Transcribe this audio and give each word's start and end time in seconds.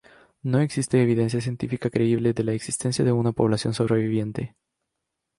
No 0.41 0.61
existe 0.61 0.99
evidencia 0.99 1.41
científica 1.41 1.91
creíble 1.91 2.33
de 2.33 2.43
la 2.43 2.53
existencia 2.53 3.05
de 3.05 3.11
una 3.11 3.33
población 3.33 3.75
sobreviviente. 3.75 4.55